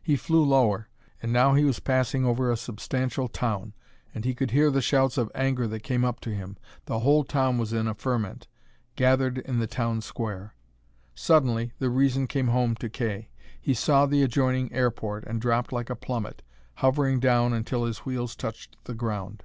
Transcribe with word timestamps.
He 0.00 0.14
flew 0.14 0.44
lower, 0.44 0.88
and 1.20 1.32
now 1.32 1.54
he 1.54 1.64
was 1.64 1.80
passing 1.80 2.24
over 2.24 2.48
a 2.52 2.56
substantial 2.56 3.26
town, 3.26 3.72
and 4.14 4.24
he 4.24 4.32
could 4.32 4.52
hear 4.52 4.70
the 4.70 4.80
shouts 4.80 5.18
of 5.18 5.28
anger 5.34 5.66
that 5.66 5.82
came 5.82 6.04
up 6.04 6.20
to 6.20 6.30
him. 6.32 6.56
The 6.84 7.00
whole 7.00 7.24
town 7.24 7.58
was 7.58 7.72
in 7.72 7.88
a 7.88 7.94
ferment, 7.94 8.46
gathered 8.94 9.38
in 9.38 9.58
the 9.58 9.66
town 9.66 10.00
square. 10.00 10.54
Suddenly 11.16 11.72
the 11.80 11.90
reason 11.90 12.28
came 12.28 12.46
home 12.46 12.76
to 12.76 12.88
Kay. 12.88 13.30
He 13.60 13.74
saw 13.74 14.06
the 14.06 14.22
adjoining 14.22 14.72
airport, 14.72 15.24
and 15.24 15.40
dropped 15.40 15.72
like 15.72 15.90
a 15.90 15.96
plummet, 15.96 16.42
hovering 16.74 17.18
down 17.18 17.52
until 17.52 17.84
his 17.84 18.04
wheels 18.06 18.36
touched 18.36 18.76
the 18.84 18.94
ground. 18.94 19.42